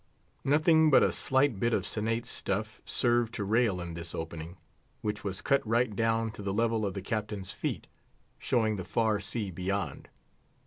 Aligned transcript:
Nothing 0.43 0.89
but 0.89 1.03
a 1.03 1.11
slight 1.11 1.59
bit 1.59 1.73
of 1.75 1.83
sinnate 1.83 2.25
stuff 2.25 2.81
served 2.85 3.35
to 3.35 3.43
rail 3.43 3.79
in 3.79 3.93
this 3.93 4.15
opening, 4.15 4.57
which 5.01 5.23
was 5.23 5.43
cut 5.43 5.61
right 5.63 5.95
down 5.95 6.31
to 6.31 6.41
the 6.41 6.55
level 6.55 6.87
of 6.87 6.95
the 6.95 7.03
Captain's 7.03 7.51
feet, 7.51 7.85
showing 8.39 8.77
the 8.77 8.83
far 8.83 9.19
sea 9.19 9.51
beyond. 9.51 10.09